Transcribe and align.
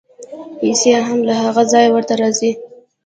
پیسې 0.59 0.91
هم 1.07 1.19
له 1.27 1.35
هغه 1.43 1.63
ځایه 1.71 1.89
ورته 1.93 2.13
راځي. 2.21 2.51